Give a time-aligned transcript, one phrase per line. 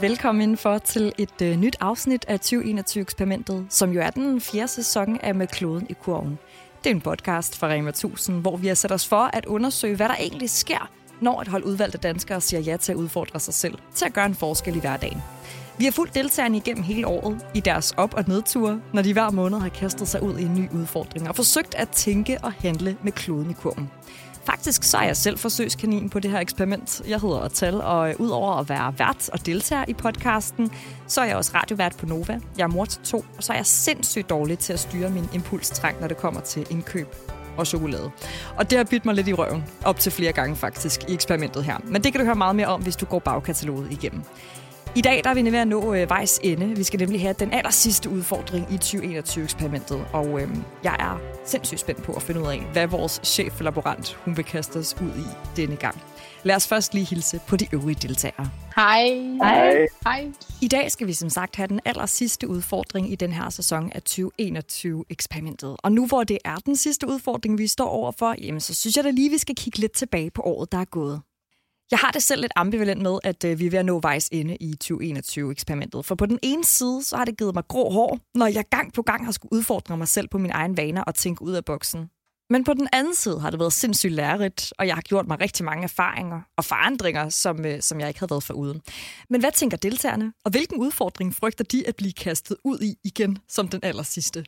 [0.00, 5.20] Velkommen for til et øh, nyt afsnit af 2021-eksperimentet, som jo er den fjerde sæson
[5.22, 6.38] af Med kloden i kurven.
[6.84, 9.96] Det er en podcast fra Rema 1000, hvor vi har sat os for at undersøge,
[9.96, 10.90] hvad der egentlig sker,
[11.20, 14.26] når et hold udvalgte danskere siger ja til at udfordre sig selv, til at gøre
[14.26, 15.22] en forskel i hverdagen.
[15.78, 19.30] Vi har fulgt deltagerne igennem hele året i deres op- og nedture, når de hver
[19.30, 22.96] måned har kastet sig ud i en ny udfordring og forsøgt at tænke og handle
[23.02, 23.90] med kloden i kurven.
[24.46, 27.02] Faktisk så er jeg selv forsøgskanin på det her eksperiment.
[27.08, 30.70] Jeg hedder Atal, og øh, udover at være vært og deltager i podcasten,
[31.06, 32.40] så er jeg også radiovært på Nova.
[32.58, 35.28] Jeg er mor til to, og så er jeg sindssygt dårlig til at styre min
[35.34, 37.14] impulstrang, når det kommer til indkøb
[37.56, 38.10] og chokolade.
[38.56, 41.64] Og det har bidt mig lidt i røven, op til flere gange faktisk, i eksperimentet
[41.64, 41.76] her.
[41.84, 44.22] Men det kan du høre meget mere om, hvis du går bagkataloget igennem.
[44.96, 46.76] I dag der er vi ved at nå øh, vejs ende.
[46.76, 50.06] Vi skal nemlig have den aller sidste udfordring i 2021-eksperimentet.
[50.12, 50.48] Og øh,
[50.84, 54.76] jeg er sindssygt spændt på at finde ud af, hvad vores chef-laborant hun vil kaste
[54.76, 56.02] os ud i denne gang.
[56.42, 58.50] Lad os først lige hilse på de øvrige deltagere.
[58.76, 59.08] Hej.
[59.42, 59.86] Hej.
[60.04, 60.32] Hej.
[60.62, 63.92] I dag skal vi som sagt have den aller sidste udfordring i den her sæson
[63.94, 65.76] af 2021-eksperimentet.
[65.78, 69.04] Og nu hvor det er den sidste udfordring, vi står overfor, jamen, så synes jeg
[69.04, 71.20] da lige, vi skal kigge lidt tilbage på året, der er gået.
[71.90, 74.28] Jeg har det selv lidt ambivalent med, at øh, vi er ved at nå vejs
[74.32, 76.04] ende i 2021-eksperimentet.
[76.04, 78.92] For på den ene side, så har det givet mig grå hår, når jeg gang
[78.92, 81.64] på gang har skulle udfordre mig selv på mine egne vaner og tænke ud af
[81.64, 82.10] boksen.
[82.50, 85.40] Men på den anden side har det været sindssygt lærerigt, og jeg har gjort mig
[85.40, 88.82] rigtig mange erfaringer og forandringer, som, øh, som jeg ikke havde været foruden.
[89.28, 93.38] Men hvad tænker deltagerne, og hvilken udfordring frygter de at blive kastet ud i igen
[93.48, 94.44] som den aller sidste?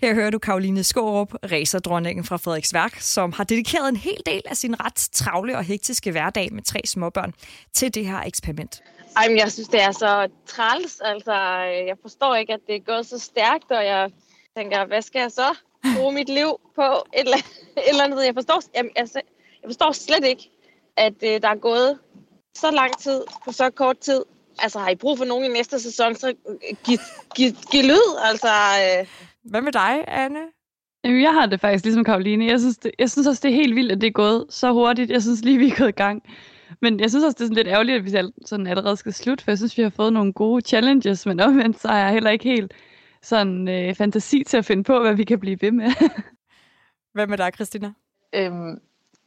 [0.00, 4.56] Her hører du Karoline Skårup, racerdronningen fra Frederiksværk, som har dedikeret en hel del af
[4.56, 7.32] sin ret travle og hektiske hverdag med tre småbørn
[7.74, 8.82] til det her eksperiment.
[9.16, 11.00] Ej, men jeg synes, det er så træls.
[11.00, 14.10] Altså, øh, jeg forstår ikke, at det er gået så stærkt, og jeg
[14.58, 15.48] tænker, hvad skal jeg så
[15.96, 16.86] bruge mit liv på?
[17.18, 17.36] Et eller,
[17.76, 18.26] et eller andet.
[18.26, 19.20] Jeg forstår, jeg, altså,
[19.62, 20.50] jeg forstår slet ikke,
[20.96, 21.98] at uh, der er gået
[22.54, 24.20] så lang tid på så kort tid.
[24.58, 26.34] Altså, har I brug for nogen i næste sæson, så
[26.84, 26.98] giv,
[27.36, 28.08] giv, giv lyd.
[28.24, 28.48] Altså,
[28.82, 29.06] uh...
[29.50, 30.40] Hvad med dig, Anne?
[31.04, 32.46] Jamen, jeg har det faktisk ligesom Karoline.
[32.46, 34.72] Jeg synes, det, jeg synes også, det er helt vildt, at det er gået så
[34.72, 35.10] hurtigt.
[35.10, 36.22] Jeg synes lige, vi er gået i gang.
[36.80, 39.44] Men jeg synes også, det er sådan lidt ærgerligt, at vi sådan allerede skal slutte,
[39.44, 42.30] for jeg synes, vi har fået nogle gode challenges, men omvendt så har jeg heller
[42.30, 42.72] ikke helt
[43.22, 45.90] sådan øh, fantasi til at finde på, hvad vi kan blive ved med.
[47.12, 47.92] Hvad med dig, Christina?
[48.32, 48.80] Øhm,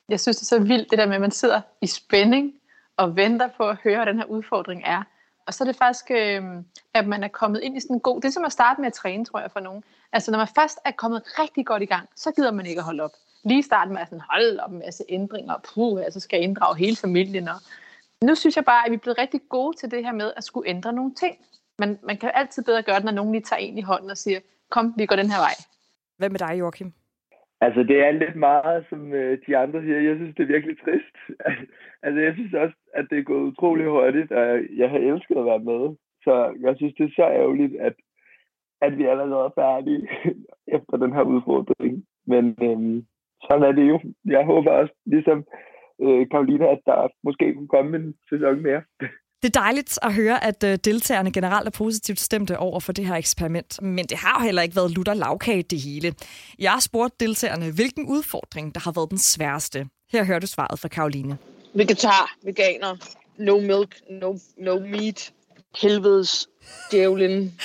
[0.09, 2.53] jeg synes, det er så vildt, det der med, at man sidder i spænding
[2.97, 5.03] og venter på at høre, hvad den her udfordring er.
[5.47, 6.43] Og så er det faktisk, øh,
[6.93, 8.21] at man er kommet ind i sådan en god...
[8.21, 9.83] Det er som at starte med at træne, tror jeg, for nogen.
[10.13, 12.85] Altså, når man først er kommet rigtig godt i gang, så gider man ikke at
[12.85, 13.11] holde op.
[13.43, 16.37] Lige i starten med at sådan, holde op en masse ændringer, og puh, altså skal
[16.37, 17.47] jeg inddrage hele familien.
[17.47, 17.55] Og
[18.21, 20.43] nu synes jeg bare, at vi er blevet rigtig gode til det her med at
[20.43, 21.37] skulle ændre nogle ting.
[21.81, 24.17] Men man kan altid bedre gøre det, når nogen lige tager en i hånden og
[24.17, 24.39] siger,
[24.75, 25.57] kom, vi går den her vej.
[26.17, 26.91] Hvad med dig, Joachim?
[27.65, 29.99] Altså, det er lidt meget, som øh, de andre siger.
[30.09, 31.15] Jeg synes, det er virkelig trist.
[32.05, 34.45] altså, jeg synes også, at det er gået utrolig hurtigt, og
[34.81, 35.83] jeg har elsket at være med.
[36.25, 36.33] Så
[36.65, 37.95] jeg synes, det er så ærgerligt, at,
[38.81, 40.03] at vi allerede er færdige
[40.77, 42.05] efter den her udfordring.
[42.27, 43.05] Men øhm,
[43.45, 43.99] sådan er det jo.
[44.25, 45.45] Jeg håber også, ligesom
[46.01, 48.83] øh, Karolina, at der måske kunne komme en sæson mere.
[49.43, 53.05] Det er dejligt at høre, at øh, deltagerne generelt er positivt stemte over for det
[53.05, 53.81] her eksperiment.
[53.81, 56.13] Men det har jo heller ikke været lutter lavkage det hele.
[56.59, 59.87] Jeg har spurgt deltagerne, hvilken udfordring, der har været den sværeste.
[60.11, 61.37] Her hører du svaret fra Karoline.
[61.73, 62.97] Vegetar, veganer,
[63.37, 65.33] no milk, no, no meat,
[65.81, 66.47] helvedes
[66.91, 67.59] djævlen,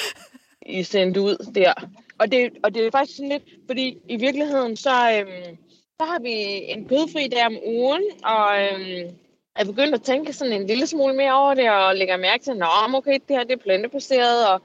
[0.66, 1.72] I sendt ud der.
[2.18, 5.56] Og det, og det er faktisk sådan lidt, fordi i virkeligheden, så, øhm,
[6.00, 6.32] så har vi
[6.72, 9.16] en kødfri dag om ugen, og øhm,
[9.56, 12.50] er begyndt at tænke sådan en lille smule mere over det, og lægger mærke til,
[12.50, 14.60] at okay, det her det er plantebaseret, og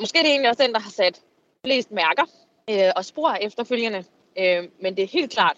[0.00, 1.20] måske det er egentlig også den, der har sat
[1.64, 2.24] flest mærker
[2.70, 4.04] øh, og spor efterfølgende.
[4.38, 5.56] Øh, men det er helt klart,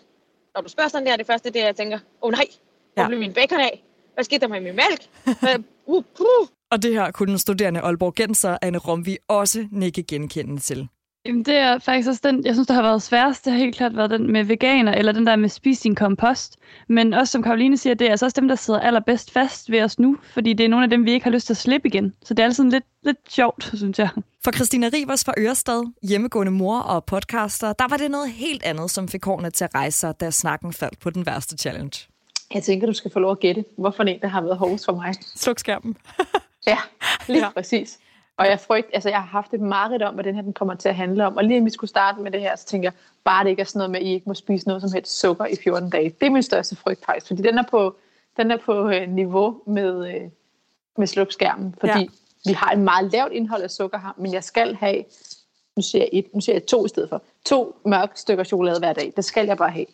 [0.54, 2.46] når du spørger sådan der, det første det er, jeg tænker, åh oh, nej,
[2.94, 3.08] hvor ja.
[3.08, 3.84] blev min bacon af?
[4.14, 5.02] Hvad skete der med min mælk?
[5.86, 6.48] uh, uh.
[6.70, 10.88] Og det her kunne den studerende Aalborg Genser, Anne Romvi, også nikke genkendende til.
[11.26, 13.44] Jamen, det er faktisk også den, jeg synes, der har været sværest.
[13.44, 16.56] Det har helt klart været den med veganer, eller den der med spise sin kompost.
[16.88, 19.82] Men også som Karoline siger, det er altså også dem, der sidder allerbedst fast ved
[19.82, 21.88] os nu, fordi det er nogle af dem, vi ikke har lyst til at slippe
[21.88, 22.14] igen.
[22.24, 24.08] Så det er altså lidt, lidt sjovt, synes jeg.
[24.44, 28.90] For Christina Rivers fra Ørestad, hjemmegående mor og podcaster, der var det noget helt andet,
[28.90, 32.08] som fik hårene til at rejse sig, da snakken faldt på den værste challenge.
[32.54, 34.92] Jeg tænker, du skal få lov at gætte, hvorfor en, der har været hårdest for
[34.92, 35.14] mig.
[35.36, 35.96] Sluk skærmen.
[36.66, 36.78] ja,
[37.28, 37.50] lige ja.
[37.50, 37.98] præcis.
[38.36, 40.74] Og jeg frygt, altså jeg har haft et mareridt om, hvad den her den kommer
[40.74, 41.36] til at handle om.
[41.36, 42.92] Og lige inden vi skulle starte med det her, så tænker jeg,
[43.24, 45.20] bare det ikke er sådan noget med, at I ikke må spise noget som helst
[45.20, 46.14] sukker i 14 dage.
[46.20, 47.96] Det er min største frygt faktisk, fordi den er på,
[48.36, 50.30] den er på øh, niveau med, øh,
[50.96, 51.74] med slukskærmen.
[51.80, 52.06] Fordi ja.
[52.46, 55.04] vi har et meget lavt indhold af sukker her, men jeg skal have,
[55.76, 58.78] nu siger jeg et, nu siger jeg to i stedet for, to mørke stykker chokolade
[58.78, 59.12] hver dag.
[59.16, 59.86] Det skal jeg bare have.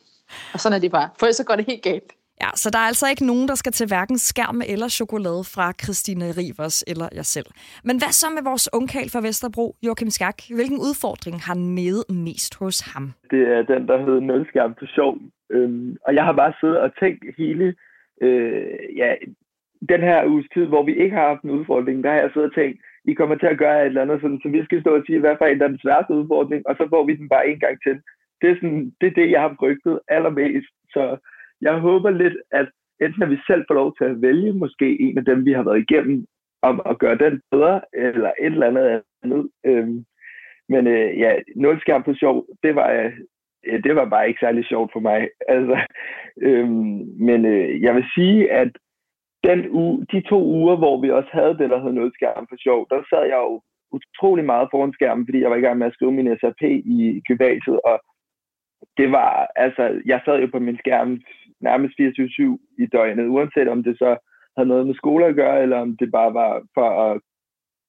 [0.53, 2.13] Og sådan er det bare, for ellers så går det helt galt.
[2.43, 5.67] Ja, så der er altså ikke nogen, der skal til hverken skærm eller chokolade fra
[5.83, 7.49] Christine Rivers eller jeg selv.
[7.89, 10.39] Men hvad så med vores ungkal fra Vesterbro, Joachim Skak?
[10.59, 13.05] Hvilken udfordring har nede mest hos ham?
[13.31, 15.13] Det er den, der hedder nulskærm for sjov.
[15.51, 17.67] Øhm, og jeg har bare siddet og tænkt hele
[18.27, 19.11] øh, ja,
[19.93, 22.51] den her uges tid, hvor vi ikke har haft en udfordring, der har jeg siddet
[22.51, 24.91] og tænkt, I kommer til at gøre et eller andet, sådan, så vi skal stå
[24.97, 27.29] og sige, hvad for en der er den sværeste udfordring, og så får vi den
[27.29, 27.97] bare en gang til.
[28.41, 30.73] Det er, sådan, det, er det, jeg har frygtet allermest.
[30.95, 31.03] Så
[31.61, 32.69] jeg håber lidt, at
[33.01, 35.63] enten at vi selv får lov til at vælge måske en af dem, vi har
[35.63, 36.27] været igennem,
[36.63, 39.51] om at gøre den bedre, eller et eller andet andet.
[39.67, 40.05] Øhm,
[40.69, 42.91] men øh, ja, nul skærm på sjov, det var,
[43.67, 45.29] øh, det var bare ikke særlig sjovt for mig.
[45.55, 45.79] Altså,
[46.43, 46.99] øhm,
[47.29, 48.71] men øh, jeg vil sige, at
[49.45, 52.57] den uge, de to uger, hvor vi også havde det, der hed nul skærm for
[52.59, 53.61] sjov, der sad jeg jo
[53.93, 56.63] utrolig meget foran skærmen, fordi jeg var i gang med at skrive min SAP
[56.97, 57.97] i gymnasiet, og
[58.97, 61.21] det var, altså, jeg sad jo på min skærm
[61.61, 64.17] nærmest 24-7 i døgnet, uanset om det så
[64.57, 67.21] havde noget med skole at gøre, eller om det bare var for at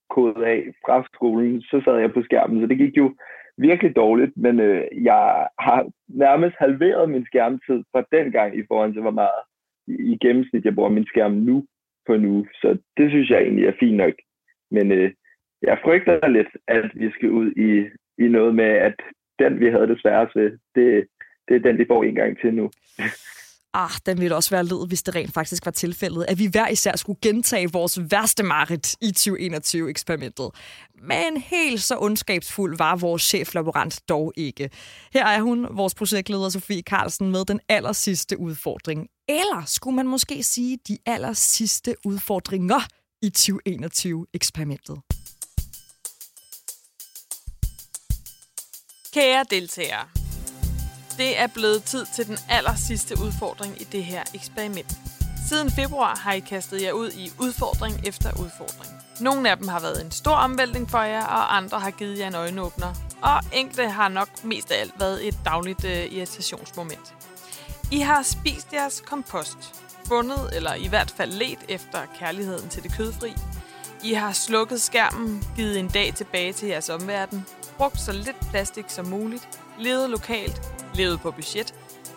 [0.09, 2.61] kode af fra skolen, så sad jeg på skærmen.
[2.61, 3.15] Så det gik jo
[3.57, 8.93] virkelig dårligt, men øh, jeg har nærmest halveret min skærmtid fra den gang i forhold
[8.93, 9.41] til, hvor meget
[9.87, 11.65] i, i gennemsnit jeg bruger min skærm nu
[12.07, 12.45] på nu.
[12.61, 14.13] Så det synes jeg egentlig er fint nok.
[14.71, 15.11] Men øh,
[15.61, 17.69] jeg frygter lidt, at vi skal ud i,
[18.23, 18.95] i noget med, at
[19.39, 21.07] den, vi havde det sværest ved, det,
[21.47, 22.69] det er den, vi får en gang til nu.
[23.73, 26.67] Ah, den ville også være led, hvis det rent faktisk var tilfældet, at vi hver
[26.67, 30.49] især skulle gentage vores værste marit i 2021-eksperimentet.
[31.01, 34.69] Men helt så ondskabsfuld var vores cheflaborant dog ikke.
[35.13, 39.07] Her er hun, vores projektleder Sofie Carlsen, med den aller sidste udfordring.
[39.27, 42.79] Eller skulle man måske sige de aller sidste udfordringer
[43.21, 45.01] i 2021-eksperimentet.
[49.13, 50.07] Kære deltagere,
[51.21, 54.97] det er blevet tid til den aller sidste udfordring i det her eksperiment.
[55.47, 58.93] Siden februar har I kastet jer ud i udfordring efter udfordring.
[59.19, 62.27] Nogle af dem har været en stor omvæltning for jer, og andre har givet jer
[62.27, 62.93] en øjenåbner.
[63.21, 67.15] Og enkelte har nok mest af alt været et dagligt øh, irritationsmoment.
[67.91, 69.57] I har spist jeres kompost,
[70.07, 73.33] fundet eller i hvert fald let efter kærligheden til det kødfri.
[74.03, 77.45] I har slukket skærmen, givet en dag tilbage til jeres omverden,
[77.77, 80.61] brugt så lidt plastik som muligt, levet lokalt,
[80.93, 81.73] levet på budget,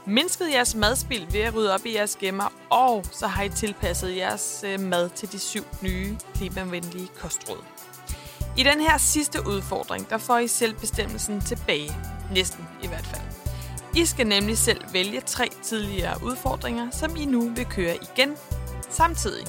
[0.07, 4.17] mindsket jeres madspild ved at rydde op i jeres gemmer, og så har I tilpasset
[4.17, 7.65] jeres øh, mad til de syv nye klimavenlige kostråd.
[8.57, 11.97] I den her sidste udfordring, der får I selvbestemmelsen tilbage.
[12.35, 13.23] Næsten i hvert fald.
[13.97, 18.37] I skal nemlig selv vælge tre tidligere udfordringer, som I nu vil køre igen
[18.91, 19.47] samtidig.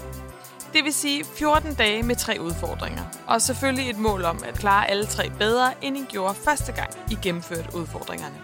[0.73, 3.03] Det vil sige 14 dage med tre udfordringer.
[3.27, 6.89] Og selvfølgelig et mål om at klare alle tre bedre, end I gjorde første gang,
[7.11, 8.35] I gennemførte udfordringerne.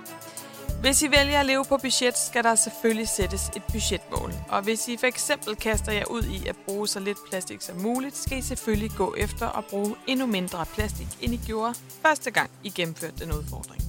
[0.81, 4.33] Hvis I vælger at leve på budget, skal der selvfølgelig sættes et budgetmål.
[4.49, 7.77] Og hvis I for eksempel kaster jer ud i at bruge så lidt plastik som
[7.77, 12.31] muligt, skal I selvfølgelig gå efter at bruge endnu mindre plastik, end I gjorde første
[12.31, 13.83] gang, I gennemførte den udfordring.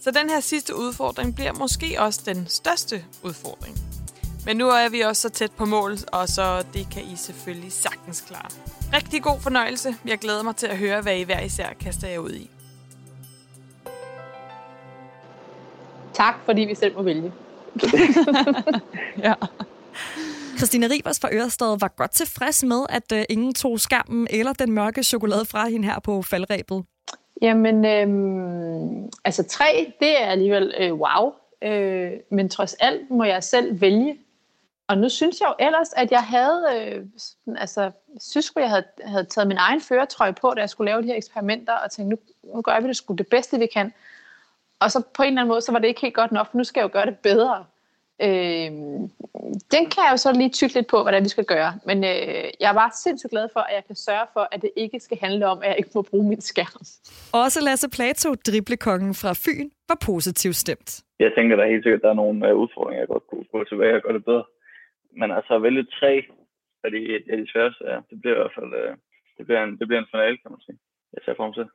[0.00, 3.89] Så den her sidste udfordring bliver måske også den største udfordring.
[4.46, 7.72] Men nu er vi også så tæt på mål, og så det kan I selvfølgelig
[7.72, 8.50] sagtens klare.
[8.92, 9.94] Rigtig god fornøjelse.
[10.06, 12.50] Jeg glæder mig til at høre, hvad I hver især kaster jer ud i.
[16.14, 17.32] Tak, fordi vi selv må vælge.
[19.26, 19.34] ja.
[20.56, 24.72] Christina Rivers fra Ørestad var godt tilfreds med, at uh, ingen tog skærmen eller den
[24.72, 26.84] mørke chokolade fra hende her på faldrebet.
[27.42, 31.32] Jamen, øhm, altså tre, det er alligevel øh, wow.
[31.62, 34.16] Øh, men trods alt må jeg selv vælge.
[34.90, 37.04] Og nu synes jeg jo ellers, at jeg havde, øh,
[37.56, 41.06] altså, synes jeg havde, havde taget min egen føretrøje på, da jeg skulle lave de
[41.06, 42.18] her eksperimenter, og tænkte, nu,
[42.54, 43.92] nu gør vi det sgu det bedste, vi kan.
[44.80, 46.58] Og så på en eller anden måde, så var det ikke helt godt nok, for
[46.58, 47.64] nu skal jeg jo gøre det bedre.
[48.22, 48.70] Øh,
[49.74, 51.72] den kan jeg jo så lige tykke lidt på, hvordan vi skal gøre.
[51.86, 54.70] Men øh, jeg er bare sindssygt glad for, at jeg kan sørge for, at det
[54.76, 56.80] ikke skal handle om, at jeg ikke må bruge min skærm.
[57.32, 61.00] Også Lasse Plato, driblekongen fra Fyn, var positivt stemt.
[61.18, 63.64] Jeg tænker da helt sikkert, at der er nogle uh, udfordringer, jeg godt kunne gå
[63.64, 64.44] tilbage og gøre det bedre.
[65.18, 66.12] Men altså at vælge tre
[66.84, 67.00] af de,
[67.32, 68.96] af de sværeste, ja, det bliver i hvert fald uh,
[69.36, 70.78] det bliver en, det bliver en finale, kan man sige.
[71.14, 71.66] Jeg ser frem til.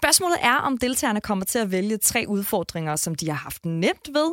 [0.00, 4.08] Spørgsmålet er, om deltagerne kommer til at vælge tre udfordringer, som de har haft nemt
[4.18, 4.30] ved,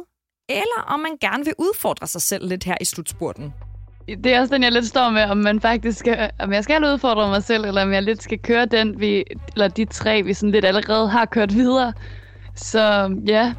[0.49, 3.53] eller om man gerne vil udfordre sig selv lidt her i slutspurten.
[4.07, 6.83] Det er også den, jeg lidt står med, om man faktisk skal, om jeg skal
[6.83, 9.23] udfordre mig selv, eller om jeg lidt skal køre den, vi,
[9.53, 11.93] eller de tre, vi sådan lidt allerede har kørt videre.
[12.55, 12.83] Så
[13.27, 13.53] ja,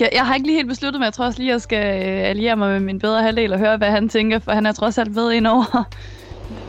[0.00, 2.08] jeg, jeg har ikke lige helt besluttet, men jeg tror også lige, at jeg skal
[2.08, 4.72] øh, alliere mig med min bedre halvdel og høre, hvad han tænker, for han er
[4.72, 5.84] trods alt ved ind over.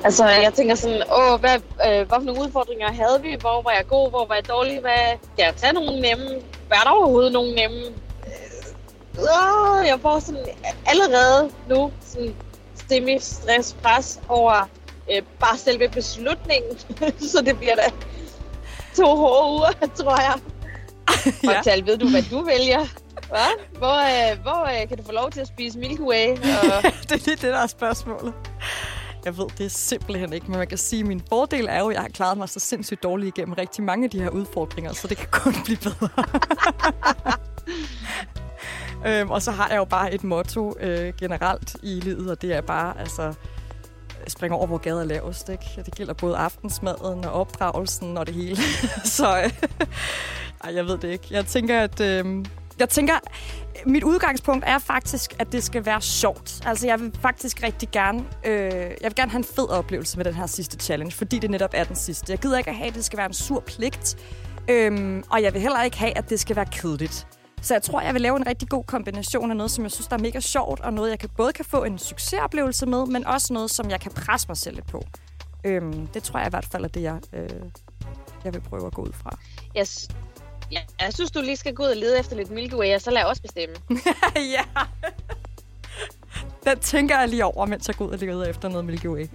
[0.04, 3.36] Altså, jeg tænker sådan, åh, hvad, øh, hvad for nogle udfordringer havde vi?
[3.40, 4.10] Hvor var jeg god?
[4.10, 4.80] Hvor var jeg dårlig?
[4.82, 6.26] Hvad, skal jeg tage nogle nemme?
[6.70, 7.78] Var der overhovedet nogle nemme?
[9.20, 10.46] åh, jeg får sådan
[10.86, 12.36] allerede nu sådan
[12.90, 14.70] semi-stress pres over
[15.12, 16.78] øh, bare selve beslutningen.
[17.32, 17.88] så det bliver da
[18.96, 20.36] to hårde uger, tror jeg.
[21.44, 21.58] Ja.
[21.58, 22.86] Og tal, ved du, hvad du vælger?
[23.34, 23.78] Hva?
[23.78, 26.30] Hvor, øh, hvor øh, kan du få lov til at spise Milky Way?
[26.62, 28.34] Og, det er lige det, der er spørgsmålet.
[29.26, 31.90] Jeg ved det er simpelthen ikke, men man kan sige, at min fordel er jo,
[31.90, 34.94] at jeg har klaret mig så sindssygt dårligt igennem rigtig mange af de her udfordringer,
[34.94, 36.10] så det kan kun blive bedre.
[39.22, 42.54] øhm, og så har jeg jo bare et motto øh, generelt i livet, og det
[42.54, 43.34] er bare, altså,
[44.28, 45.50] springe over, hvor gader er lavest.
[45.50, 45.66] Ikke?
[45.86, 48.58] Det gælder både aftensmaden og opdragelsen og det hele.
[49.18, 49.52] så øh,
[50.64, 51.28] ej, jeg ved det ikke.
[51.32, 52.00] Jeg tænker, at...
[52.00, 52.46] Øh,
[52.80, 53.14] jeg tænker,
[53.86, 56.62] mit udgangspunkt er faktisk, at det skal være sjovt.
[56.66, 60.26] Altså, jeg vil faktisk rigtig gerne, øh, jeg vil gerne have en fed oplevelse med
[60.26, 62.32] den her sidste challenge, fordi det netop er den sidste.
[62.32, 64.18] Jeg gider ikke at have, at det skal være en sur pligt,
[64.70, 67.28] øhm, og jeg vil heller ikke have, at det skal være kedeligt.
[67.62, 70.08] Så jeg tror, jeg vil lave en rigtig god kombination af noget, som jeg synes,
[70.08, 73.28] der er mega sjovt, og noget, jeg kan både kan få en succesoplevelse med, men
[73.28, 75.04] også noget, som jeg kan presse mig selv lidt på.
[75.66, 77.50] Øhm, det tror jeg i hvert fald er det, jeg, øh,
[78.44, 79.38] jeg vil prøve at gå ud fra.
[79.78, 80.08] yes.
[80.72, 83.02] Ja, jeg synes, du lige skal gå ud og lede efter lidt Milky Way, og
[83.02, 83.76] så lad os også bestemme.
[84.56, 84.64] ja.
[86.64, 89.28] Den tænker jeg lige over, mens jeg går ud og leder efter noget Milky Way.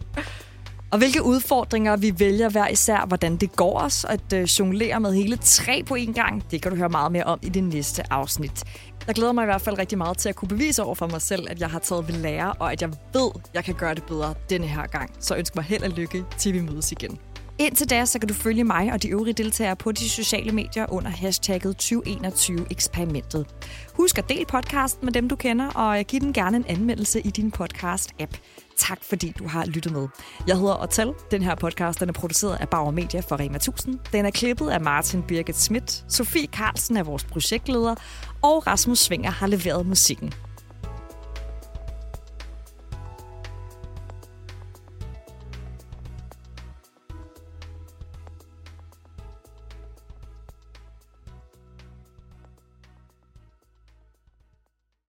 [0.90, 5.14] Og hvilke udfordringer vi vælger hver især, hvordan det går os at øh, jonglere med
[5.14, 8.12] hele tre på én gang, det kan du høre meget mere om i det næste
[8.12, 8.64] afsnit.
[9.06, 11.22] Jeg glæder mig i hvert fald rigtig meget til at kunne bevise over for mig
[11.22, 13.94] selv, at jeg har taget ved lære, og at jeg ved, at jeg kan gøre
[13.94, 15.10] det bedre denne her gang.
[15.20, 17.18] Så ønsk mig held og lykke, til vi mødes igen.
[17.60, 20.86] Indtil da, så kan du følge mig og de øvrige deltagere på de sociale medier
[20.88, 23.46] under hashtagget 2021-eksperimentet.
[23.94, 27.30] Husk at dele podcasten med dem, du kender, og giv den gerne en anmeldelse i
[27.30, 28.38] din podcast-app.
[28.76, 30.08] Tak fordi du har lyttet med.
[30.46, 31.12] Jeg hedder Otal.
[31.30, 33.98] Den her podcast den er produceret af Bauer Media for Rema 1000.
[34.12, 36.04] Den er klippet af Martin Birgit Schmidt.
[36.08, 37.94] Sofie Carlsen er vores projektleder.
[38.42, 40.34] Og Rasmus Svinger har leveret musikken.